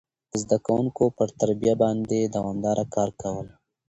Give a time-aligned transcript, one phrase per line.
[0.31, 3.47] د زده کوونکو پر تربيه باندي دوامداره کار کول،